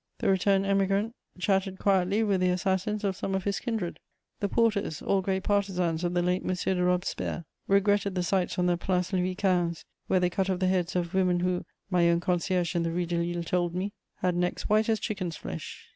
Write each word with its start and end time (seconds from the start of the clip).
The 0.17 0.29
returned 0.29 0.65
Emigrant 0.65 1.13
chatted 1.37 1.77
quietly 1.77 2.23
with 2.23 2.41
the 2.41 2.49
assassins 2.49 3.03
of 3.03 3.15
some 3.15 3.35
of 3.35 3.43
his 3.43 3.59
kindred. 3.59 3.99
The 4.39 4.49
porters, 4.49 4.99
all 5.03 5.21
great 5.21 5.43
partisans 5.43 6.03
of 6.03 6.15
the 6.15 6.23
late 6.23 6.41
M. 6.43 6.51
de 6.55 6.83
Robespierre, 6.83 7.45
regretted 7.67 8.15
the 8.15 8.23
sights 8.23 8.57
on 8.57 8.65
the 8.65 8.77
Place 8.77 9.13
Louis 9.13 9.35
XV., 9.39 9.85
where 10.07 10.19
they 10.19 10.31
cut 10.31 10.49
off 10.49 10.57
the 10.57 10.65
heads 10.65 10.95
of 10.95 11.13
"women 11.13 11.41
who," 11.41 11.65
my 11.91 12.09
own 12.09 12.19
concierge 12.19 12.73
in 12.75 12.81
the 12.81 12.89
Rue 12.91 13.05
de 13.05 13.17
Lille 13.17 13.43
told 13.43 13.75
me, 13.75 13.93
"had 14.21 14.35
necks 14.35 14.63
white 14.67 14.89
as 14.89 14.99
chicken's 14.99 15.35
flesh." 15.35 15.87